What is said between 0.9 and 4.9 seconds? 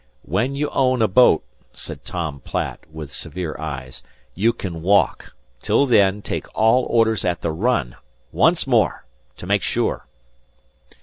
a boat," said Tom Platt, with severe eyes, "you can